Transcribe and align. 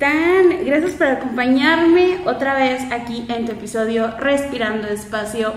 están? 0.00 0.64
Gracias 0.64 0.92
por 0.92 1.08
acompañarme 1.08 2.20
otra 2.24 2.54
vez 2.54 2.90
aquí 2.90 3.26
en 3.28 3.44
tu 3.44 3.52
episodio 3.52 4.16
Respirando 4.18 4.88
Despacio. 4.88 5.52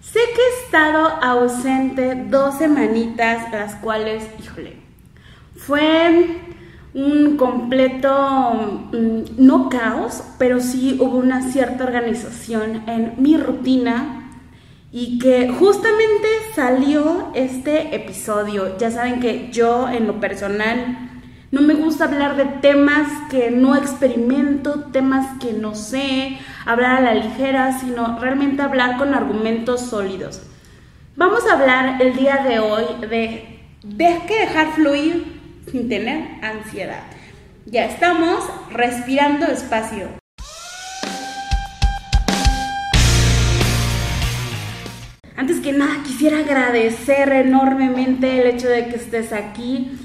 Sé 0.00 0.18
que 0.34 0.40
he 0.40 0.64
estado 0.64 1.08
ausente 1.22 2.14
dos 2.14 2.56
semanitas, 2.56 3.52
las 3.52 3.74
cuales, 3.76 4.24
híjole, 4.42 4.76
fue 5.56 6.38
un 6.94 7.36
completo, 7.36 8.88
mm, 8.92 9.44
no 9.44 9.68
caos, 9.68 10.22
pero 10.38 10.60
sí 10.60 10.96
hubo 10.98 11.18
una 11.18 11.42
cierta 11.42 11.84
organización 11.84 12.84
en 12.86 13.12
mi 13.18 13.36
rutina 13.36 14.30
y 14.90 15.18
que 15.18 15.50
justamente 15.50 16.28
salió 16.54 17.30
este 17.34 17.94
episodio. 17.94 18.78
Ya 18.78 18.90
saben 18.90 19.20
que 19.20 19.50
yo 19.52 19.86
en 19.90 20.06
lo 20.06 20.18
personal 20.18 21.11
no 21.52 21.60
me 21.60 21.74
gusta 21.74 22.06
hablar 22.06 22.36
de 22.36 22.46
temas 22.46 23.06
que 23.30 23.50
no 23.50 23.76
experimento, 23.76 24.84
temas 24.90 25.38
que 25.38 25.52
no 25.52 25.74
sé, 25.74 26.38
hablar 26.64 26.96
a 26.96 27.00
la 27.02 27.14
ligera, 27.14 27.78
sino 27.78 28.18
realmente 28.18 28.62
hablar 28.62 28.96
con 28.96 29.14
argumentos 29.14 29.82
sólidos. 29.82 30.42
Vamos 31.14 31.46
a 31.46 31.52
hablar 31.52 32.00
el 32.00 32.16
día 32.16 32.38
de 32.38 32.58
hoy 32.58 32.84
de 33.08 33.60
de 33.82 34.20
que 34.26 34.38
dejar 34.38 34.72
fluir 34.72 35.40
sin 35.70 35.88
tener 35.88 36.42
ansiedad. 36.42 37.02
Ya 37.66 37.84
estamos 37.84 38.48
respirando 38.70 39.46
despacio. 39.46 40.08
Antes 45.36 45.60
que 45.60 45.72
nada, 45.72 46.02
quisiera 46.04 46.38
agradecer 46.38 47.30
enormemente 47.30 48.40
el 48.40 48.54
hecho 48.54 48.68
de 48.68 48.86
que 48.86 48.96
estés 48.96 49.32
aquí 49.32 49.98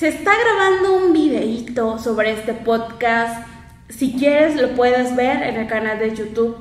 se 0.00 0.08
está 0.08 0.30
grabando 0.34 0.96
un 0.96 1.12
videíto 1.12 1.98
sobre 1.98 2.32
este 2.32 2.54
podcast. 2.54 3.46
Si 3.90 4.14
quieres 4.14 4.58
lo 4.58 4.74
puedes 4.74 5.14
ver 5.14 5.42
en 5.42 5.56
el 5.56 5.66
canal 5.66 5.98
de 5.98 6.16
YouTube. 6.16 6.56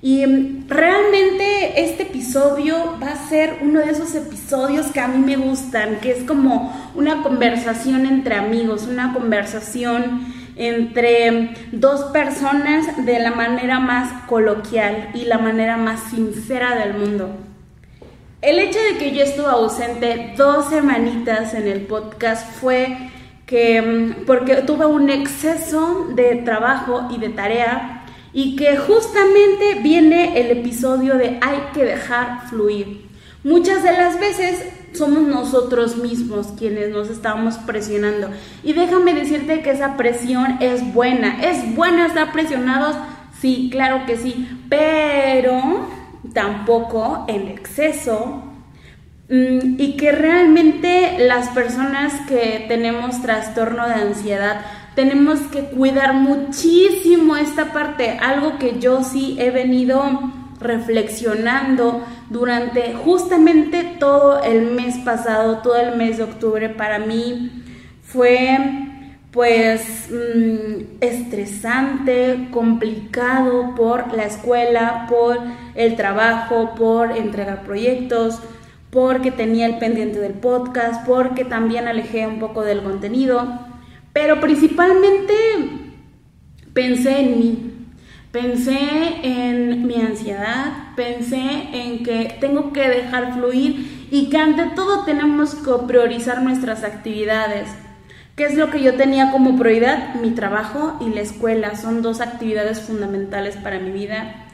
Y 0.00 0.24
mm, 0.24 0.68
realmente 0.68 1.82
este 1.82 2.04
episodio 2.04 2.96
va 3.02 3.08
a 3.08 3.28
ser 3.28 3.58
uno 3.62 3.80
de 3.80 3.90
esos 3.90 4.14
episodios 4.14 4.86
que 4.92 5.00
a 5.00 5.08
mí 5.08 5.18
me 5.18 5.34
gustan, 5.34 5.98
que 6.00 6.12
es 6.12 6.22
como 6.22 6.72
una 6.94 7.24
conversación 7.24 8.06
entre 8.06 8.36
amigos, 8.36 8.86
una 8.88 9.12
conversación 9.12 10.32
entre 10.54 11.52
dos 11.72 12.12
personas 12.12 13.04
de 13.04 13.18
la 13.18 13.32
manera 13.32 13.80
más 13.80 14.22
coloquial 14.28 15.10
y 15.14 15.24
la 15.24 15.38
manera 15.38 15.76
más 15.76 16.10
sincera 16.10 16.76
del 16.76 16.94
mundo. 16.94 17.53
El 18.44 18.58
hecho 18.58 18.78
de 18.78 18.98
que 18.98 19.12
yo 19.12 19.24
estuve 19.24 19.46
ausente 19.46 20.34
dos 20.36 20.68
semanitas 20.68 21.54
en 21.54 21.66
el 21.66 21.86
podcast 21.86 22.46
fue 22.60 22.94
que 23.46 23.80
mm, 23.80 24.26
porque 24.26 24.56
tuve 24.56 24.84
un 24.84 25.08
exceso 25.08 26.08
de 26.14 26.42
trabajo 26.44 27.08
y 27.10 27.16
de 27.16 27.30
tarea 27.30 28.04
y 28.34 28.54
que 28.54 28.76
justamente 28.76 29.80
viene 29.82 30.38
el 30.38 30.58
episodio 30.58 31.16
de 31.16 31.38
hay 31.40 31.70
que 31.72 31.86
dejar 31.86 32.46
fluir. 32.50 33.06
Muchas 33.44 33.82
de 33.82 33.92
las 33.92 34.20
veces 34.20 34.62
somos 34.92 35.22
nosotros 35.22 35.96
mismos 35.96 36.48
quienes 36.58 36.90
nos 36.90 37.08
estamos 37.08 37.54
presionando. 37.56 38.28
Y 38.62 38.74
déjame 38.74 39.14
decirte 39.14 39.62
que 39.62 39.70
esa 39.70 39.96
presión 39.96 40.58
es 40.60 40.92
buena. 40.92 41.42
¿Es 41.42 41.74
buena 41.74 42.08
estar 42.08 42.30
presionados? 42.30 42.94
Sí, 43.40 43.70
claro 43.72 44.04
que 44.04 44.18
sí. 44.18 44.46
Pero 44.68 46.03
tampoco 46.32 47.24
en 47.28 47.48
exceso 47.48 48.42
mm, 49.28 49.76
y 49.78 49.96
que 49.96 50.12
realmente 50.12 51.16
las 51.18 51.48
personas 51.50 52.12
que 52.28 52.64
tenemos 52.68 53.20
trastorno 53.22 53.86
de 53.86 53.94
ansiedad 53.94 54.60
tenemos 54.94 55.40
que 55.40 55.64
cuidar 55.64 56.14
muchísimo 56.14 57.36
esta 57.36 57.72
parte, 57.72 58.16
algo 58.20 58.58
que 58.58 58.78
yo 58.78 59.02
sí 59.02 59.36
he 59.40 59.50
venido 59.50 60.32
reflexionando 60.60 62.04
durante 62.30 62.94
justamente 62.94 63.96
todo 63.98 64.42
el 64.42 64.70
mes 64.70 64.96
pasado, 64.98 65.58
todo 65.58 65.76
el 65.76 65.96
mes 65.96 66.18
de 66.18 66.24
octubre 66.24 66.68
para 66.68 67.00
mí 67.00 67.62
fue 68.02 68.83
pues 69.34 70.10
mm, 70.12 70.98
estresante, 71.00 72.48
complicado 72.52 73.74
por 73.74 74.14
la 74.14 74.26
escuela, 74.26 75.06
por 75.08 75.40
el 75.74 75.96
trabajo, 75.96 76.76
por 76.76 77.10
entregar 77.16 77.64
proyectos, 77.64 78.38
porque 78.90 79.32
tenía 79.32 79.66
el 79.66 79.78
pendiente 79.78 80.20
del 80.20 80.34
podcast, 80.34 81.04
porque 81.04 81.44
también 81.44 81.88
alejé 81.88 82.28
un 82.28 82.38
poco 82.38 82.62
del 82.62 82.84
contenido, 82.84 83.58
pero 84.12 84.40
principalmente 84.40 85.34
pensé 86.72 87.18
en 87.18 87.38
mí, 87.40 87.72
pensé 88.30 88.78
en 89.24 89.84
mi 89.84 89.96
ansiedad, 89.96 90.94
pensé 90.94 91.70
en 91.72 92.04
que 92.04 92.36
tengo 92.40 92.72
que 92.72 92.88
dejar 92.88 93.34
fluir 93.34 94.06
y 94.12 94.28
que 94.30 94.38
ante 94.38 94.76
todo 94.76 95.04
tenemos 95.04 95.56
que 95.56 95.72
priorizar 95.88 96.40
nuestras 96.40 96.84
actividades 96.84 97.66
¿Qué 98.36 98.46
es 98.46 98.56
lo 98.56 98.68
que 98.70 98.82
yo 98.82 98.96
tenía 98.96 99.30
como 99.30 99.56
prioridad? 99.56 100.16
Mi 100.16 100.32
trabajo 100.32 100.98
y 101.00 101.10
la 101.10 101.20
escuela 101.20 101.76
son 101.76 102.02
dos 102.02 102.20
actividades 102.20 102.80
fundamentales 102.80 103.56
para 103.56 103.78
mi 103.78 103.92
vida 103.92 104.46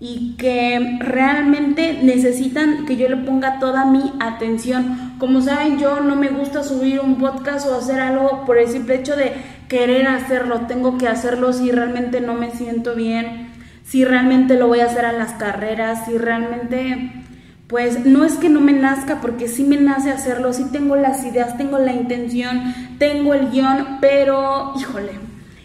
y 0.00 0.36
que 0.38 0.96
realmente 1.00 1.98
necesitan 2.02 2.86
que 2.86 2.96
yo 2.96 3.06
le 3.06 3.18
ponga 3.18 3.58
toda 3.58 3.84
mi 3.84 4.14
atención. 4.18 5.16
Como 5.18 5.42
saben, 5.42 5.78
yo 5.78 6.00
no 6.00 6.16
me 6.16 6.28
gusta 6.28 6.62
subir 6.62 7.00
un 7.00 7.16
podcast 7.16 7.66
o 7.66 7.74
hacer 7.74 8.00
algo 8.00 8.46
por 8.46 8.56
el 8.56 8.68
simple 8.68 8.94
hecho 8.94 9.14
de 9.14 9.34
querer 9.68 10.06
hacerlo. 10.06 10.62
Tengo 10.66 10.96
que 10.96 11.08
hacerlo 11.08 11.52
si 11.52 11.70
realmente 11.70 12.22
no 12.22 12.32
me 12.32 12.52
siento 12.52 12.94
bien, 12.94 13.50
si 13.84 14.06
realmente 14.06 14.54
lo 14.54 14.68
voy 14.68 14.80
a 14.80 14.86
hacer 14.86 15.04
a 15.04 15.12
las 15.12 15.32
carreras, 15.32 16.06
si 16.06 16.16
realmente 16.16 17.12
pues 17.68 18.06
no 18.06 18.24
es 18.24 18.36
que 18.36 18.48
no 18.48 18.60
me 18.60 18.72
nazca, 18.72 19.20
porque 19.20 19.46
sí 19.46 19.62
me 19.62 19.76
nace 19.76 20.10
hacerlo, 20.10 20.52
sí 20.54 20.64
tengo 20.72 20.96
las 20.96 21.24
ideas, 21.24 21.58
tengo 21.58 21.78
la 21.78 21.92
intención, 21.92 22.74
tengo 22.98 23.34
el 23.34 23.50
guion, 23.50 23.98
pero 24.00 24.72
híjole, 24.78 25.12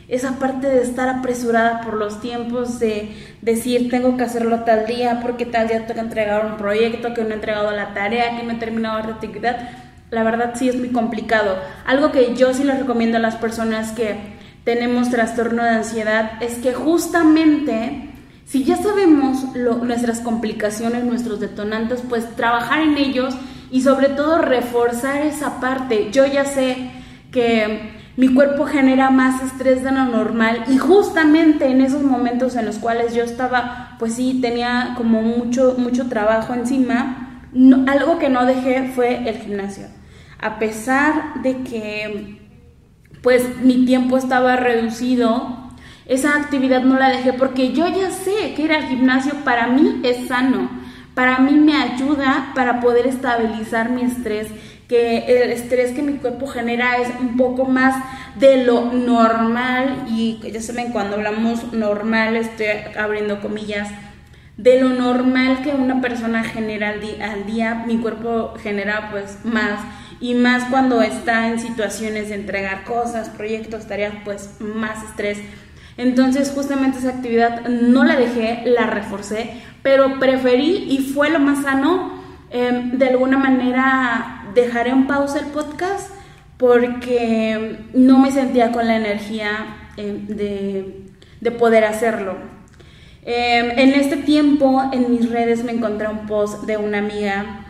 esa 0.10 0.34
parte 0.38 0.68
de 0.68 0.82
estar 0.82 1.08
apresurada 1.08 1.80
por 1.82 1.94
los 1.94 2.20
tiempos, 2.20 2.78
de 2.80 3.16
decir 3.42 3.90
tengo 3.90 4.18
que 4.18 4.24
hacerlo 4.24 4.60
tal 4.66 4.86
día, 4.86 5.22
porque 5.22 5.46
tal 5.46 5.70
día 5.70 5.88
tengo 5.88 5.94
que 5.94 6.00
entregar 6.02 6.46
un 6.46 6.58
proyecto, 6.58 7.14
que 7.14 7.24
no 7.24 7.30
he 7.30 7.34
entregado 7.36 7.72
la 7.72 7.94
tarea, 7.94 8.38
que 8.38 8.44
no 8.44 8.52
he 8.52 8.58
terminado 8.58 9.00
la 9.00 9.16
actividad, 9.16 9.70
la 10.12 10.24
verdad 10.24 10.54
sí 10.56 10.68
es 10.68 10.76
muy 10.76 10.90
complicado. 10.90 11.56
Algo 11.86 12.12
que 12.12 12.36
yo 12.36 12.54
sí 12.54 12.66
les 12.66 12.80
recomiendo 12.80 13.18
a 13.18 13.22
las 13.22 13.38
personas 13.38 13.94
que 13.94 14.18
tenemos 14.66 15.10
trastorno 15.10 15.64
de 15.64 15.70
ansiedad 15.70 16.34
es 16.42 16.56
que 16.56 16.74
justamente 16.74 18.13
si 18.46 18.64
ya 18.64 18.78
sabemos 18.78 19.56
nuestras 19.56 20.20
complicaciones, 20.20 21.04
nuestros 21.04 21.40
detonantes, 21.40 22.04
pues 22.08 22.36
trabajar 22.36 22.82
en 22.82 22.98
ellos 22.98 23.36
y 23.72 23.82
sobre 23.82 24.10
todo 24.10 24.38
reforzar 24.40 25.22
esa 25.22 25.60
parte. 25.60 26.10
Yo 26.12 26.26
ya 26.26 26.46
sé 26.46 26.92
que 27.32 27.94
mi 28.16 28.34
cuerpo 28.34 28.66
genera 28.66 29.10
más 29.10 29.42
estrés 29.42 29.84
de 29.84 29.92
lo 29.92 30.06
normal 30.06 30.66
y 30.68 30.78
justamente 30.78 31.66
en 31.68 31.82
esos 31.82 32.04
momentos 32.04 32.56
en 32.56 32.66
los 32.66 32.78
cuales 32.78 33.16
yo 33.16 33.24
estaba, 33.24 33.96
pues 33.98 34.14
sí, 34.14 34.40
tenía 34.42 34.94
como 34.96 35.22
mucho, 35.22 35.76
mucho 35.80 36.08
trabajo 36.08 36.54
encima, 36.54 37.42
algo 37.88 38.20
que 38.20 38.30
no 38.30 38.46
dejé 38.46 38.92
fue 38.94 39.28
el 39.28 39.38
gimnasio. 39.38 39.88
A 40.40 40.60
pesar 40.60 41.42
de 41.42 41.64
que 41.64 42.40
pues 43.24 43.62
mi 43.64 43.86
tiempo 43.86 44.18
estaba 44.18 44.58
reducido, 44.58 45.63
esa 46.06 46.36
actividad 46.36 46.82
no 46.82 46.98
la 46.98 47.10
dejé 47.10 47.34
porque 47.34 47.74
yo 47.74 47.88
ya 47.88 48.12
sé 48.12 48.54
que 48.56 48.64
ir 48.64 48.74
al 48.74 48.88
gimnasio 48.88 49.34
para 49.44 49.68
mí 49.68 50.02
es 50.04 50.28
sano, 50.28 50.70
para 51.14 51.40
mí 51.40 51.54
me 51.54 51.76
ayuda 51.76 52.52
para 52.56 52.80
poder 52.82 53.08
estabilizar 53.08 53.90
mi 53.90 54.02
estrés, 54.02 54.48
que 54.88 55.44
el 55.44 55.52
estrés 55.52 55.92
que 55.92 56.02
mi 56.02 56.14
cuerpo 56.14 56.48
genera 56.48 56.98
es 56.98 57.08
un 57.20 57.38
poco 57.38 57.66
más 57.66 57.96
de 58.36 58.66
lo 58.66 58.92
normal 58.92 60.06
y 60.10 60.40
ya 60.52 60.62
saben 60.62 60.92
cuando 60.92 61.16
hablamos 61.16 61.72
normal 61.72 62.36
estoy 62.36 62.68
abriendo 62.98 63.42
comillas 63.42 63.90
de 64.58 64.80
lo 64.80 64.90
normal 64.90 65.62
que 65.64 65.72
una 65.72 66.02
persona 66.02 66.44
genera 66.44 66.90
al 66.90 67.02
al 67.22 67.46
día 67.46 67.84
mi 67.88 67.98
cuerpo 67.98 68.54
genera 68.62 69.10
pues 69.12 69.40
más. 69.44 69.80
Y 70.20 70.36
más 70.36 70.64
cuando 70.70 71.02
está 71.02 71.50
en 71.50 71.60
situaciones 71.60 72.30
de 72.30 72.36
entregar 72.36 72.86
cosas, 72.86 73.30
proyectos, 73.30 73.88
tareas, 73.88 74.14
pues 74.24 74.52
más 74.60 75.04
estrés 75.04 75.40
entonces 75.98 76.52
justamente 76.54 77.00
esa 77.00 77.10
actividad 77.10 77.68
no 77.68 78.04
la 78.04 78.16
dejé, 78.16 78.64
la 78.66 78.88
reforcé, 78.88 79.62
pero 79.82 80.20
preferí 80.20 80.88
y 80.90 81.00
fue 81.00 81.30
lo 81.30 81.40
más 81.40 81.64
sano, 81.64 82.24
em, 82.50 82.98
de 82.98 83.10
alguna 83.10 83.38
manera 83.38 84.46
dejaré 84.56 84.92
en 84.92 85.08
pausa 85.08 85.40
el 85.40 85.48
podcast 85.48 86.12
porque 86.58 87.88
no 87.94 88.20
me 88.20 88.32
sentía 88.32 88.72
con 88.72 88.88
la 88.88 88.96
energía 88.96 89.90
em, 89.98 90.28
de, 90.28 91.52
poder 91.60 91.84
hacerlo. 91.84 92.38
Em, 93.26 93.72
en 93.78 93.94
este 93.94 94.18
tiempo 94.18 94.82
en 94.92 95.12
mis 95.12 95.30
redes 95.30 95.64
me 95.64 95.74
encontré 95.74 96.08
un 96.08 96.26
post 96.26 96.64
de 96.64 96.78
una 96.78 97.00
amiga 97.00 97.66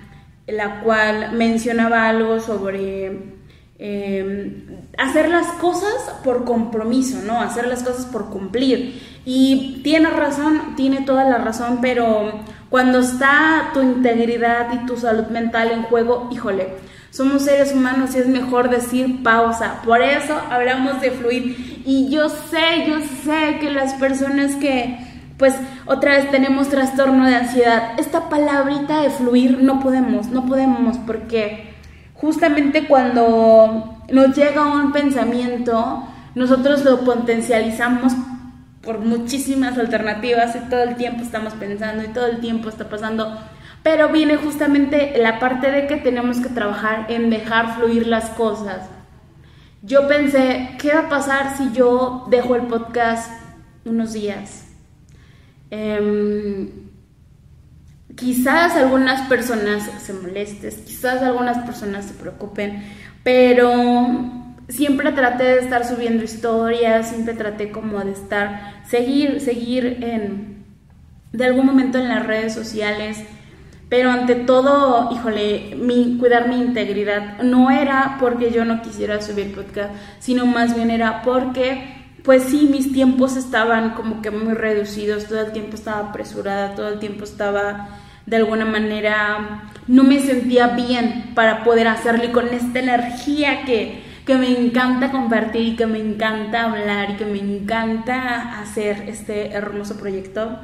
la 0.47 0.81
cual 0.81 1.33
mencionaba 1.33 2.07
algo 2.07 2.39
sobre 2.39 3.33
em, 3.79 4.65
hacer 4.97 5.29
las 5.29 5.47
cosas 5.53 5.93
por 6.23 6.45
compromiso, 6.45 7.19
¿no? 7.25 7.41
Hacer 7.41 7.67
las 7.67 7.83
cosas 7.83 8.05
por 8.05 8.29
cumplir. 8.29 9.01
Y 9.25 9.81
tiene 9.83 10.09
razón, 10.09 10.75
tiene 10.75 11.01
toda 11.01 11.23
la 11.23 11.37
razón, 11.37 11.79
pero 11.81 12.31
cuando 12.69 12.99
está 12.99 13.69
tu 13.73 13.81
integridad 13.81 14.73
y 14.73 14.85
tu 14.85 14.97
salud 14.97 15.27
mental 15.27 15.71
en 15.71 15.83
juego, 15.83 16.27
híjole, 16.31 16.69
somos 17.13 17.43
seres 17.43 17.71
humanos 17.73 18.15
y 18.15 18.17
es 18.17 18.27
mejor 18.27 18.71
decir 18.71 19.21
pausa. 19.21 19.81
Por 19.85 20.01
eso 20.01 20.35
hablamos 20.49 20.99
de 20.99 21.11
fluir. 21.11 21.83
Y 21.85 22.09
yo 22.09 22.29
sé, 22.29 22.87
yo 22.87 22.95
sé 23.23 23.59
que 23.59 23.69
las 23.69 23.93
personas 23.93 24.55
que, 24.55 24.97
pues, 25.37 25.53
otra 25.85 26.17
vez 26.17 26.31
tenemos 26.31 26.69
trastorno 26.69 27.27
de 27.27 27.35
ansiedad, 27.35 27.91
esta 27.99 28.29
palabrita 28.29 29.01
de 29.01 29.11
fluir 29.11 29.59
no 29.61 29.79
podemos, 29.79 30.29
no 30.29 30.47
podemos, 30.47 30.97
porque 31.05 31.72
justamente 32.23 32.87
cuando 32.87 33.97
nos 34.09 34.33
llega 34.33 34.65
un 34.65 34.93
pensamiento, 34.93 36.07
nosotros 36.35 36.85
lo 36.85 37.01
potencializamos 37.01 38.13
por 38.81 38.99
muchísimas 38.99 39.77
alternativas 39.77 40.55
y 40.55 40.69
todo 40.69 40.83
el 40.83 40.95
tiempo 40.95 41.21
estamos 41.21 41.53
pensando 41.55 42.01
y 42.01 42.07
todo 42.07 42.27
el 42.27 42.39
tiempo 42.39 42.69
está 42.69 42.87
pasando 42.87 43.37
pero 43.83 44.07
viene 44.07 44.37
justamente 44.37 45.13
la 45.17 45.39
parte 45.39 45.69
de 45.69 45.87
que 45.87 45.97
tenemos 45.97 46.39
que 46.39 46.47
trabajar 46.47 47.07
en 47.09 47.29
dejar 47.29 47.75
fluir 47.75 48.07
las 48.07 48.29
cosas. 48.29 48.89
Yo 49.81 50.07
pensé, 50.07 50.69
¿qué 50.79 50.93
va 50.93 51.01
a 51.01 51.09
pasar 51.09 51.57
si 51.57 51.73
yo 51.73 52.25
dejo 52.29 52.55
el 52.55 52.67
podcast 52.67 53.29
unos 53.83 54.13
días? 54.13 54.69
Em, 55.69 56.69
quizás 58.15 58.75
algunas 58.75 59.27
personas 59.27 59.89
se 60.01 60.13
molesten, 60.13 60.71
quizás 60.85 61.21
algunas 61.21 61.59
personas 61.59 62.05
se 62.05 62.13
preocupen, 62.13 62.83
pero 63.23 64.51
siempre 64.67 65.11
traté 65.11 65.43
de 65.43 65.59
estar 65.59 65.85
subiendo 65.85 66.23
historias, 66.23 67.09
siempre 67.09 67.33
traté 67.33 67.71
como 67.71 67.99
de 67.99 68.11
estar, 68.11 68.83
seguir, 68.87 69.41
seguir 69.41 69.99
en, 70.01 70.65
de 71.31 71.45
algún 71.45 71.65
momento 71.65 71.97
en 71.97 72.09
las 72.09 72.25
redes 72.25 72.53
sociales 72.53 73.23
pero 73.93 74.09
ante 74.09 74.33
todo, 74.33 75.11
híjole, 75.11 75.75
mi, 75.77 76.17
cuidar 76.17 76.47
mi 76.49 76.55
integridad 76.55 77.43
no 77.43 77.69
era 77.69 78.17
porque 78.19 78.49
yo 78.49 78.65
no 78.65 78.81
quisiera 78.81 79.21
subir 79.21 79.53
podcast, 79.53 79.93
sino 80.17 80.47
más 80.47 80.75
bien 80.75 80.89
era 80.89 81.21
porque, 81.21 81.93
pues 82.23 82.41
sí, 82.45 82.67
mis 82.71 82.91
tiempos 82.91 83.37
estaban 83.37 83.91
como 83.91 84.23
que 84.23 84.31
muy 84.31 84.55
reducidos, 84.55 85.27
todo 85.27 85.41
el 85.41 85.51
tiempo 85.51 85.75
estaba 85.75 86.09
apresurada, 86.09 86.73
todo 86.73 86.87
el 86.89 86.97
tiempo 86.97 87.23
estaba 87.23 87.99
de 88.25 88.37
alguna 88.37 88.65
manera, 88.65 89.69
no 89.87 90.03
me 90.03 90.19
sentía 90.19 90.67
bien 90.67 91.31
para 91.35 91.63
poder 91.63 91.87
hacerlo 91.87 92.25
y 92.25 92.29
con 92.29 92.47
esta 92.49 92.79
energía 92.79 93.63
que, 93.65 94.01
que 94.25 94.35
me 94.35 94.49
encanta 94.57 95.11
compartir 95.11 95.61
y 95.61 95.75
que 95.75 95.85
me 95.85 95.99
encanta 95.99 96.63
hablar 96.63 97.11
y 97.11 97.15
que 97.15 97.25
me 97.25 97.39
encanta 97.39 98.59
hacer 98.61 99.05
este 99.07 99.51
hermoso 99.51 99.97
proyecto. 99.97 100.59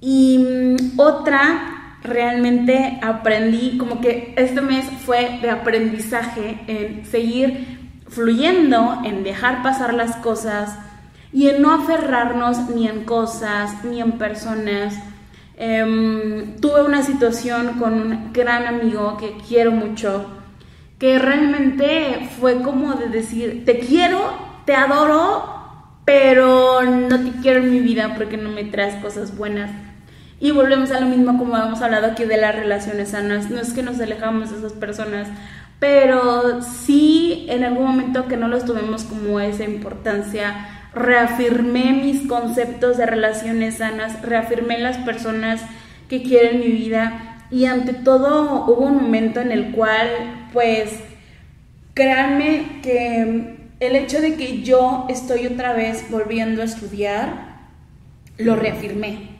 Y 0.00 0.38
mm, 0.38 1.00
otra 1.00 1.98
realmente 2.02 3.00
aprendí, 3.02 3.78
como 3.78 4.00
que 4.00 4.34
este 4.36 4.60
mes 4.60 4.84
fue 5.04 5.38
de 5.40 5.50
aprendizaje 5.50 6.60
en 6.66 7.06
seguir 7.06 7.90
fluyendo, 8.08 9.00
en 9.04 9.24
dejar 9.24 9.62
pasar 9.62 9.94
las 9.94 10.16
cosas 10.16 10.78
y 11.32 11.48
en 11.48 11.62
no 11.62 11.72
aferrarnos 11.72 12.68
ni 12.68 12.86
en 12.86 13.04
cosas, 13.04 13.84
ni 13.84 14.00
en 14.00 14.12
personas. 14.12 14.94
Em, 15.56 16.56
tuve 16.60 16.82
una 16.82 17.02
situación 17.02 17.78
con 17.78 17.94
un 17.94 18.32
gran 18.32 18.66
amigo 18.66 19.16
que 19.16 19.36
quiero 19.46 19.70
mucho, 19.70 20.26
que 20.98 21.18
realmente 21.18 22.28
fue 22.40 22.62
como 22.62 22.94
de 22.94 23.08
decir, 23.08 23.64
te 23.64 23.78
quiero, 23.78 24.20
te 24.64 24.74
adoro, 24.74 25.54
pero 26.04 26.82
no 26.82 27.20
te 27.20 27.30
quiero 27.40 27.60
en 27.60 27.70
mi 27.70 27.80
vida 27.80 28.14
porque 28.16 28.36
no 28.36 28.50
me 28.50 28.64
traes 28.64 28.96
cosas 28.96 29.36
buenas. 29.36 29.70
Y 30.40 30.50
volvemos 30.50 30.90
a 30.90 31.00
lo 31.00 31.06
mismo 31.06 31.38
como 31.38 31.56
hemos 31.56 31.80
hablado 31.80 32.08
aquí 32.08 32.24
de 32.24 32.36
las 32.36 32.54
relaciones 32.54 33.10
sanas. 33.10 33.50
No 33.50 33.60
es 33.60 33.72
que 33.72 33.82
nos 33.82 34.00
alejamos 34.00 34.50
de 34.50 34.58
esas 34.58 34.72
personas, 34.72 35.28
pero 35.78 36.62
sí 36.62 37.46
en 37.48 37.64
algún 37.64 37.86
momento 37.86 38.26
que 38.26 38.36
no 38.36 38.48
los 38.48 38.64
tuvimos 38.64 39.04
como 39.04 39.40
esa 39.40 39.64
importancia, 39.64 40.73
reafirmé 40.94 41.92
mis 41.92 42.26
conceptos 42.26 42.96
de 42.96 43.06
relaciones 43.06 43.78
sanas, 43.78 44.22
reafirmé 44.22 44.78
las 44.78 44.98
personas 44.98 45.60
que 46.08 46.22
quieren 46.22 46.60
mi 46.60 46.68
vida 46.68 47.46
y 47.50 47.66
ante 47.66 47.92
todo 47.92 48.64
hubo 48.66 48.86
un 48.86 49.02
momento 49.02 49.40
en 49.40 49.52
el 49.52 49.72
cual 49.72 50.08
pues 50.52 50.90
créanme 51.94 52.80
que 52.82 53.56
el 53.80 53.96
hecho 53.96 54.20
de 54.20 54.34
que 54.34 54.62
yo 54.62 55.06
estoy 55.08 55.46
otra 55.46 55.72
vez 55.72 56.10
volviendo 56.10 56.62
a 56.62 56.64
estudiar, 56.64 57.54
lo 58.38 58.56
reafirmé. 58.56 59.30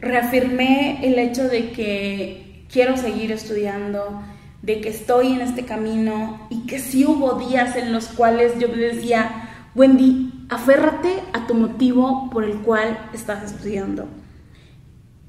Reafirmé 0.00 1.00
el 1.06 1.18
hecho 1.18 1.44
de 1.44 1.70
que 1.70 2.64
quiero 2.70 2.96
seguir 2.96 3.32
estudiando, 3.32 4.22
de 4.62 4.80
que 4.80 4.90
estoy 4.90 5.32
en 5.32 5.40
este 5.40 5.64
camino 5.64 6.46
y 6.50 6.66
que 6.66 6.78
sí 6.78 7.04
hubo 7.04 7.34
días 7.34 7.76
en 7.76 7.92
los 7.92 8.06
cuales 8.08 8.58
yo 8.58 8.68
decía, 8.68 9.43
Wendy, 9.74 10.46
aférrate 10.48 11.22
a 11.32 11.46
tu 11.46 11.54
motivo 11.54 12.30
por 12.30 12.44
el 12.44 12.58
cual 12.58 12.98
estás 13.12 13.42
estudiando. 13.42 14.06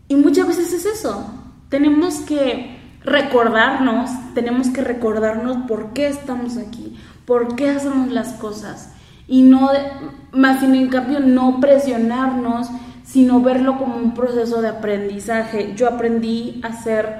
Y 0.07 0.15
muchas 0.15 0.47
veces 0.47 0.71
es 0.73 0.85
eso, 0.85 1.31
tenemos 1.69 2.15
que 2.19 2.79
recordarnos, 3.03 4.11
tenemos 4.33 4.69
que 4.69 4.81
recordarnos 4.81 5.57
por 5.67 5.93
qué 5.93 6.07
estamos 6.07 6.57
aquí, 6.57 6.97
por 7.25 7.55
qué 7.55 7.69
hacemos 7.69 8.11
las 8.11 8.33
cosas 8.33 8.93
y 9.27 9.41
no, 9.41 9.69
más 10.31 10.59
sin 10.59 10.75
en 10.75 10.89
cambio, 10.89 11.19
no 11.19 11.59
presionarnos 11.59 12.69
sino 13.05 13.39
verlo 13.39 13.77
como 13.77 13.95
un 13.97 14.13
proceso 14.13 14.61
de 14.61 14.67
aprendizaje. 14.67 15.73
Yo 15.75 15.87
aprendí 15.87 16.59
a 16.63 16.73
ser 16.73 17.19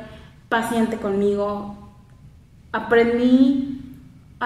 paciente 0.50 0.98
conmigo, 0.98 1.76
aprendí 2.72 3.75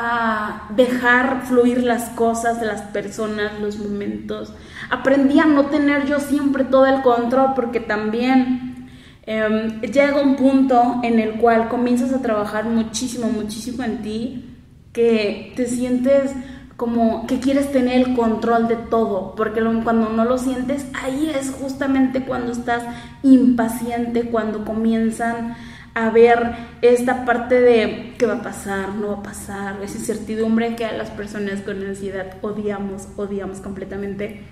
a 0.01 0.69
dejar 0.75 1.43
fluir 1.45 1.83
las 1.83 2.09
cosas, 2.11 2.61
las 2.61 2.81
personas, 2.83 3.59
los 3.59 3.77
momentos. 3.77 4.53
Aprendí 4.89 5.39
a 5.39 5.45
no 5.45 5.65
tener 5.65 6.05
yo 6.05 6.21
siempre 6.21 6.63
todo 6.63 6.85
el 6.85 7.01
control 7.01 7.53
porque 7.53 7.81
también 7.81 8.87
em, 9.23 9.81
llega 9.81 10.21
un 10.21 10.37
punto 10.37 11.01
en 11.03 11.19
el 11.19 11.33
cual 11.33 11.67
comienzas 11.67 12.13
a 12.13 12.21
trabajar 12.21 12.63
muchísimo, 12.63 13.27
muchísimo 13.27 13.83
en 13.83 14.01
ti, 14.01 14.55
que 14.93 15.51
te 15.57 15.67
sientes 15.67 16.31
como 16.77 17.27
que 17.27 17.41
quieres 17.41 17.73
tener 17.73 18.07
el 18.07 18.15
control 18.15 18.69
de 18.69 18.77
todo, 18.77 19.35
porque 19.35 19.61
cuando 19.83 20.09
no 20.11 20.23
lo 20.23 20.37
sientes, 20.37 20.87
ahí 20.93 21.29
es 21.37 21.51
justamente 21.51 22.23
cuando 22.23 22.53
estás 22.53 22.83
impaciente, 23.21 24.29
cuando 24.29 24.63
comienzan 24.63 25.57
a 25.93 26.09
ver 26.09 26.55
esta 26.81 27.25
parte 27.25 27.59
de 27.59 28.15
qué 28.17 28.25
va 28.25 28.35
a 28.35 28.41
pasar, 28.41 28.89
no 28.95 29.07
va 29.07 29.13
a 29.15 29.23
pasar, 29.23 29.81
esa 29.83 29.97
incertidumbre 29.97 30.75
que 30.75 30.85
a 30.85 30.93
las 30.93 31.09
personas 31.09 31.61
con 31.61 31.83
ansiedad 31.83 32.37
odiamos, 32.41 33.07
odiamos 33.17 33.59
completamente. 33.59 34.43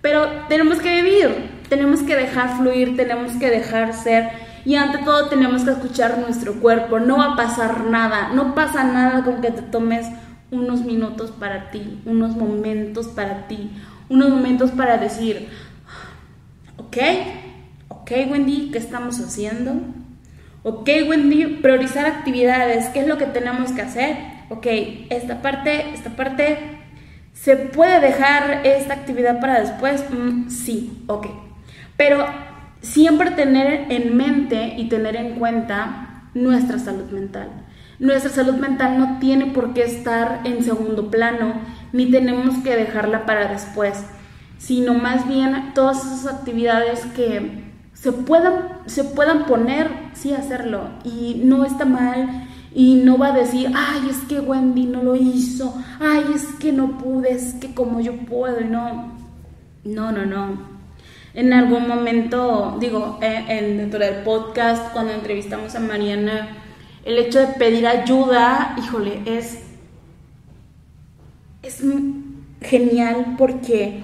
Pero 0.00 0.26
tenemos 0.48 0.78
que 0.78 1.02
vivir, 1.02 1.50
tenemos 1.68 2.00
que 2.00 2.16
dejar 2.16 2.56
fluir, 2.58 2.96
tenemos 2.96 3.32
que 3.34 3.50
dejar 3.50 3.92
ser 3.92 4.30
y 4.64 4.76
ante 4.76 4.98
todo 4.98 5.28
tenemos 5.28 5.62
que 5.62 5.70
escuchar 5.70 6.18
nuestro 6.18 6.54
cuerpo, 6.54 6.98
no 6.98 7.18
va 7.18 7.32
a 7.32 7.36
pasar 7.36 7.84
nada, 7.84 8.30
no 8.34 8.54
pasa 8.54 8.84
nada 8.84 9.22
con 9.24 9.40
que 9.40 9.50
te 9.50 9.62
tomes 9.62 10.06
unos 10.50 10.82
minutos 10.82 11.30
para 11.30 11.70
ti, 11.70 12.00
unos 12.04 12.36
momentos 12.36 13.08
para 13.08 13.46
ti, 13.48 13.70
unos 14.08 14.30
momentos 14.30 14.70
para 14.70 14.98
decir, 14.98 15.48
ok, 16.76 16.96
ok 17.88 18.10
Wendy, 18.30 18.70
¿qué 18.70 18.78
estamos 18.78 19.20
haciendo? 19.20 19.72
Ok 20.68 20.88
Wendy, 21.08 21.46
priorizar 21.62 22.06
actividades, 22.06 22.86
¿qué 22.86 22.98
es 22.98 23.06
lo 23.06 23.18
que 23.18 23.26
tenemos 23.26 23.70
que 23.70 23.82
hacer? 23.82 24.16
Ok, 24.48 24.66
esta 25.10 25.40
parte, 25.40 25.90
esta 25.94 26.10
parte, 26.10 26.58
¿se 27.34 27.54
puede 27.54 28.00
dejar 28.00 28.66
esta 28.66 28.94
actividad 28.94 29.38
para 29.38 29.60
después? 29.60 30.04
Mm, 30.10 30.50
sí, 30.50 31.04
ok. 31.06 31.28
Pero 31.96 32.26
siempre 32.80 33.30
tener 33.30 33.92
en 33.92 34.16
mente 34.16 34.74
y 34.76 34.88
tener 34.88 35.14
en 35.14 35.36
cuenta 35.36 36.30
nuestra 36.34 36.80
salud 36.80 37.12
mental 37.12 37.48
nuestra 37.98 38.30
salud 38.30 38.56
mental 38.56 38.98
no 38.98 39.18
tiene 39.20 39.46
por 39.46 39.72
qué 39.72 39.84
estar 39.84 40.40
en 40.44 40.62
segundo 40.62 41.10
plano, 41.10 41.54
ni 41.92 42.10
tenemos 42.10 42.58
que 42.62 42.76
dejarla 42.76 43.24
para 43.24 43.46
después, 43.46 44.04
sino 44.58 44.94
más 44.94 45.26
bien 45.26 45.72
todas 45.74 46.04
esas 46.04 46.26
actividades 46.26 47.06
que 47.14 47.65
se 47.96 48.12
puedan, 48.12 48.68
se 48.86 49.04
puedan 49.04 49.46
poner, 49.46 49.90
sí 50.12 50.32
hacerlo, 50.32 50.90
y 51.02 51.42
no 51.44 51.64
está 51.64 51.84
mal, 51.84 52.46
y 52.74 52.96
no 52.96 53.16
va 53.16 53.28
a 53.28 53.32
decir, 53.32 53.70
ay, 53.74 54.08
es 54.10 54.18
que 54.28 54.38
Wendy 54.38 54.84
no 54.84 55.02
lo 55.02 55.16
hizo, 55.16 55.74
ay, 55.98 56.24
es 56.34 56.44
que 56.60 56.72
no 56.72 56.98
pude, 56.98 57.32
es 57.32 57.54
que 57.54 57.74
como 57.74 58.00
yo 58.00 58.16
puedo, 58.18 58.60
no, 58.60 59.12
no, 59.84 60.12
no, 60.12 60.26
no. 60.26 60.76
En 61.32 61.52
algún 61.52 61.88
momento, 61.88 62.76
digo, 62.78 63.18
eh, 63.22 63.44
en, 63.48 63.78
dentro 63.78 63.98
del 63.98 64.22
podcast, 64.22 64.92
cuando 64.92 65.12
entrevistamos 65.12 65.74
a 65.74 65.80
Mariana, 65.80 66.48
el 67.04 67.18
hecho 67.18 67.40
de 67.40 67.46
pedir 67.48 67.86
ayuda, 67.86 68.76
híjole, 68.78 69.22
es 69.24 69.62
es 71.66 71.82
genial 72.60 73.34
porque 73.36 74.00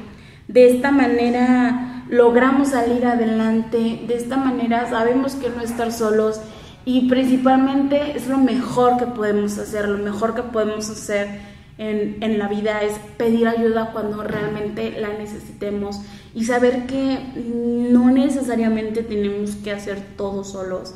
de 0.49 0.70
esta 0.70 0.90
manera 0.90 1.91
logramos 2.12 2.69
salir 2.69 3.07
adelante, 3.07 4.02
de 4.07 4.14
esta 4.14 4.37
manera 4.37 4.87
sabemos 4.90 5.35
que 5.35 5.49
no 5.49 5.62
estar 5.62 5.90
solos 5.90 6.42
y 6.85 7.09
principalmente 7.09 8.14
es 8.14 8.28
lo 8.28 8.37
mejor 8.37 8.99
que 8.99 9.07
podemos 9.07 9.57
hacer, 9.57 9.88
lo 9.88 9.97
mejor 9.97 10.35
que 10.35 10.42
podemos 10.42 10.90
hacer 10.90 11.40
en, 11.78 12.23
en, 12.23 12.38
la 12.38 12.49
vida 12.49 12.83
es 12.83 12.92
pedir 13.16 13.49
ayuda 13.49 13.92
cuando 13.95 14.23
realmente 14.23 14.90
la 15.00 15.09
necesitemos 15.14 16.02
y 16.35 16.45
saber 16.45 16.87
que 16.87 17.19
no 17.35 18.11
necesariamente 18.11 19.02
tenemos 19.02 19.52
que 19.57 19.73
hacer 19.73 19.99
todo 20.19 20.45
solos 20.45 20.95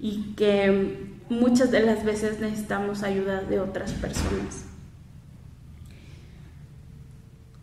y 0.00 0.34
que 0.36 1.14
muchas 1.30 1.70
de 1.70 1.78
las 1.78 2.04
veces 2.04 2.40
necesitamos 2.40 3.04
ayuda 3.04 3.40
de 3.40 3.60
otras 3.60 3.92
personas. 3.92 4.65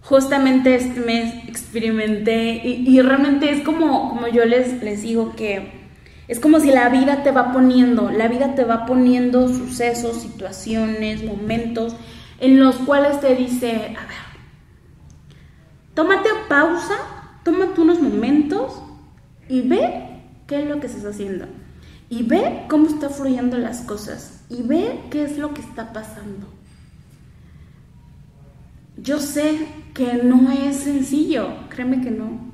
Justamente 0.03 0.75
este 0.75 0.99
mes 0.99 1.33
experimenté 1.47 2.61
y, 2.65 3.01
realmente 3.01 3.49
es 3.49 3.63
como, 3.63 4.09
como 4.09 4.27
yo 4.27 4.45
les, 4.45 4.83
les 4.83 5.01
digo 5.01 5.33
que 5.35 5.83
es 6.27 6.39
como 6.39 6.59
si 6.59 6.71
la 6.71 6.89
vida 6.89 7.23
te 7.23 7.31
va 7.31 7.53
poniendo, 7.53 8.11
la 8.11 8.27
vida 8.27 8.53
te 8.53 8.65
va 8.65 8.85
poniendo 8.85 9.47
sucesos, 9.47 10.21
situaciones, 10.21 11.23
momentos 11.23 11.95
en 12.39 12.59
los 12.59 12.75
cuales 12.75 13.21
te 13.21 13.35
dice, 13.35 13.95
a 13.97 14.05
ver, 14.05 14.17
tómate 15.93 16.29
pausa, 16.49 16.95
tómate 17.43 17.79
unos 17.79 18.01
momentos 18.01 18.81
y 19.47 19.61
ve 19.61 20.21
qué 20.47 20.61
es 20.61 20.69
lo 20.69 20.79
que 20.79 20.87
estás 20.87 21.05
haciendo. 21.05 21.45
Y 22.09 22.23
ve 22.23 22.65
cómo 22.69 22.87
está 22.87 23.09
fluyendo 23.09 23.57
las 23.57 23.81
cosas. 23.81 24.43
Y 24.49 24.61
ve 24.61 24.99
qué 25.09 25.23
es 25.23 25.37
lo 25.37 25.53
que 25.53 25.61
está 25.61 25.93
pasando. 25.93 26.52
Yo 28.97 29.19
sé 29.19 29.67
que 29.93 30.21
no 30.23 30.51
es 30.51 30.77
sencillo, 30.77 31.49
créeme 31.69 32.01
que 32.01 32.11
no. 32.11 32.51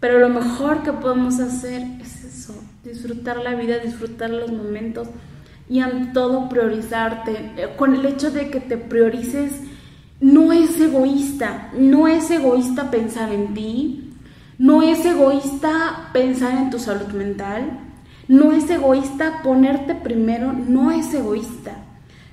Pero 0.00 0.18
lo 0.18 0.28
mejor 0.28 0.82
que 0.82 0.92
podemos 0.92 1.38
hacer 1.40 1.82
es 2.00 2.24
eso, 2.24 2.54
disfrutar 2.84 3.38
la 3.38 3.54
vida, 3.54 3.78
disfrutar 3.78 4.30
los 4.30 4.50
momentos 4.50 5.08
y 5.68 5.80
ante 5.80 6.12
todo 6.12 6.48
priorizarte. 6.48 7.52
Eh, 7.56 7.68
con 7.76 7.94
el 7.94 8.04
hecho 8.04 8.30
de 8.30 8.50
que 8.50 8.60
te 8.60 8.76
priorices, 8.76 9.52
no 10.20 10.52
es 10.52 10.78
egoísta, 10.80 11.70
no 11.78 12.08
es 12.08 12.30
egoísta 12.30 12.90
pensar 12.90 13.32
en 13.32 13.54
ti, 13.54 14.12
no 14.58 14.82
es 14.82 15.04
egoísta 15.04 16.10
pensar 16.12 16.58
en 16.58 16.70
tu 16.70 16.78
salud 16.78 17.08
mental, 17.12 17.80
no 18.28 18.52
es 18.52 18.68
egoísta 18.70 19.40
ponerte 19.42 19.94
primero, 19.94 20.52
no 20.52 20.90
es 20.90 21.12
egoísta. 21.14 21.76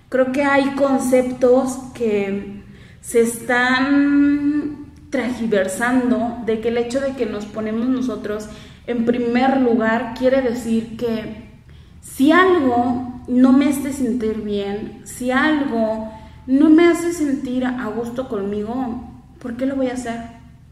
Creo 0.10 0.32
que 0.32 0.44
hay 0.44 0.76
conceptos 0.76 1.78
que 1.94 2.64
se 3.02 3.22
están 3.22 4.92
tragiversando 5.10 6.38
de 6.46 6.60
que 6.62 6.70
el 6.70 6.78
hecho 6.78 7.00
de 7.00 7.14
que 7.14 7.26
nos 7.26 7.46
ponemos 7.46 7.88
nosotros 7.88 8.48
en 8.88 9.06
primer 9.06 9.62
lugar 9.62 10.14
quiere 10.18 10.42
decir 10.42 10.98
que 10.98 11.50
si 12.02 12.32
algo 12.32 13.22
no 13.28 13.54
me 13.54 13.70
hace 13.70 13.94
sentir 13.94 14.42
bien, 14.42 15.02
si 15.04 15.32
algo 15.32 16.12
no 16.48 16.70
me 16.70 16.88
hace 16.88 17.14
sentir 17.14 17.66
a 17.66 17.86
gusto 17.88 18.28
conmigo, 18.28 19.04
¿por 19.40 19.56
qué 19.56 19.66
lo 19.66 19.76
voy 19.76 19.88
a 19.88 19.94
hacer? 19.94 20.20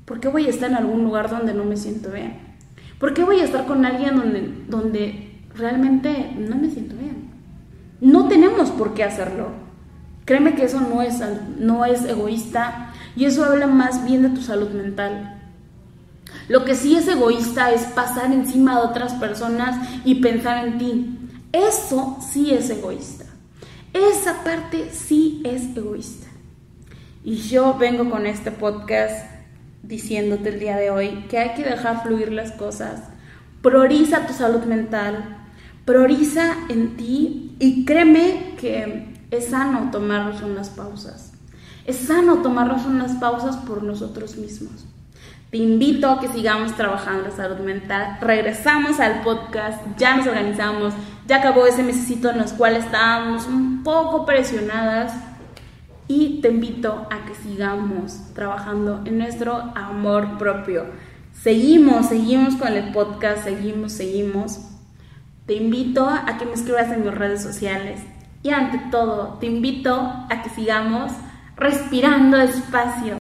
¿Por 0.06 0.20
qué 0.20 0.28
voy 0.28 0.48
a 0.48 0.50
estar 0.50 0.70
en 0.72 0.78
algún 0.78 1.04
lugar 1.04 1.30
donde 1.30 1.54
no 1.54 1.66
me 1.66 1.78
siento 1.78 2.12
bien? 2.12 2.40
¿Por 3.00 3.14
qué 3.14 3.24
voy 3.24 3.40
a 3.42 3.44
estar 3.44 3.66
con 3.66 3.86
alguien 3.86 4.16
donde, 4.16 4.54
donde 4.68 5.42
realmente 5.56 6.34
no 6.38 6.58
me 6.58 6.70
siento 6.70 6.96
bien? 6.96 7.30
No 8.02 8.28
tenemos 8.28 8.72
por 8.72 8.94
qué 8.94 9.04
hacerlo. 9.04 9.67
Créeme 10.28 10.56
que 10.56 10.66
eso 10.66 10.82
no 10.82 11.02
es, 11.02 11.22
no 11.58 11.86
es 11.86 12.04
egoísta 12.04 12.92
y 13.16 13.24
eso 13.24 13.46
habla 13.46 13.66
más 13.66 14.04
bien 14.04 14.24
de 14.24 14.30
tu 14.30 14.42
salud 14.42 14.72
mental. 14.72 15.40
Lo 16.50 16.66
que 16.66 16.76
sí 16.76 16.98
es 16.98 17.08
egoísta 17.08 17.72
es 17.72 17.84
pasar 17.84 18.34
encima 18.34 18.78
de 18.78 18.88
otras 18.88 19.14
personas 19.14 19.90
y 20.04 20.16
pensar 20.16 20.68
en 20.68 20.78
ti. 20.80 21.18
Eso 21.54 22.18
sí 22.20 22.54
es 22.54 22.70
egoísta. 22.70 23.24
Esa 23.94 24.44
parte 24.44 24.90
sí 24.92 25.42
es 25.46 25.78
egoísta. 25.78 26.28
Y 27.24 27.38
yo 27.38 27.78
vengo 27.78 28.10
con 28.10 28.26
este 28.26 28.52
podcast 28.52 29.32
diciéndote 29.82 30.50
el 30.50 30.60
día 30.60 30.76
de 30.76 30.92
hoy 30.92 31.24
que 31.30 31.38
hay 31.38 31.54
que 31.56 31.64
dejar 31.64 32.04
fluir 32.04 32.34
las 32.34 32.52
cosas. 32.52 33.00
Prioriza 33.62 34.28
tu 34.28 34.34
salud 34.34 34.66
mental, 34.66 35.38
prioriza 35.86 36.54
en 36.68 36.98
ti 36.98 37.56
y 37.60 37.86
créeme 37.86 38.56
que 38.60 39.17
es 39.32 39.48
sano 39.48 39.90
tomarnos 39.92 40.42
unas 40.42 40.70
pausas. 40.70 41.34
Es 41.86 41.98
sano 41.98 42.42
tomarnos 42.42 42.86
unas 42.86 43.14
pausas 43.14 43.58
por 43.58 43.84
nosotros 43.84 44.38
mismos. 44.38 44.86
Te 45.52 45.58
invito 45.58 46.10
a 46.10 46.20
que 46.20 46.28
sigamos 46.28 46.76
trabajando 46.76 47.24
la 47.24 47.32
salud 47.32 47.60
mental. 47.60 48.18
Regresamos 48.20 49.00
al 49.00 49.22
podcast, 49.22 49.82
ya 49.98 50.18
nos 50.18 50.28
organizamos, 50.28 50.94
ya 51.26 51.38
acabó 51.38 51.66
ese 51.66 51.84
mesecito 51.84 52.30
en 52.30 52.40
los 52.40 52.52
cuales 52.54 52.86
estábamos 52.86 53.48
un 53.48 53.84
poco 53.84 54.26
presionadas 54.26 55.14
y 56.10 56.42
te 56.42 56.50
invito 56.50 57.08
a 57.10 57.26
que 57.26 57.36
sigamos 57.36 58.34
trabajando 58.34 59.02
en 59.06 59.18
nuestro 59.18 59.72
amor 59.76 60.38
propio. 60.38 60.86
Seguimos, 61.34 62.08
seguimos 62.08 62.56
con 62.56 62.74
el 62.74 62.92
podcast, 62.92 63.44
seguimos, 63.44 63.94
seguimos. 63.94 64.60
Te 65.46 65.54
invito 65.54 66.10
a 66.10 66.38
que 66.38 66.46
me 66.46 66.54
escribas 66.54 66.92
en 66.92 67.06
mis 67.06 67.14
redes 67.14 67.42
sociales 67.42 68.02
y 68.48 68.52
ante 68.52 68.78
todo 68.90 69.38
te 69.40 69.46
invito 69.46 69.94
a 69.94 70.42
que 70.42 70.50
sigamos 70.50 71.12
respirando 71.58 72.38
despacio 72.38 73.18